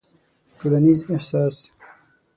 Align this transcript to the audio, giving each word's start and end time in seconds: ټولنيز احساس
ټولنيز 0.57 0.99
احساس 1.15 1.55